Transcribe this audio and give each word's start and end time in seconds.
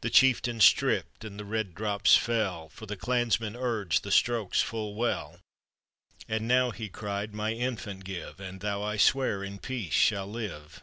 The 0.00 0.08
chieftain 0.08 0.62
stripped 0.62 1.26
and 1.26 1.38
the 1.38 1.44
red 1.44 1.74
drops 1.74 2.16
fell, 2.16 2.70
For 2.70 2.86
the 2.86 2.96
clansmen 2.96 3.54
urged 3.54 4.02
the 4.02 4.10
strokes 4.10 4.62
full 4.62 4.94
well; 4.94 5.40
"And 6.26 6.48
now," 6.48 6.70
he 6.70 6.88
cried, 6.88 7.34
"my 7.34 7.52
infant 7.52 8.02
give. 8.04 8.40
And 8.40 8.62
thou, 8.62 8.82
I 8.82 8.96
swear, 8.96 9.44
in 9.44 9.58
peace 9.58 9.92
shall 9.92 10.26
live." 10.26 10.82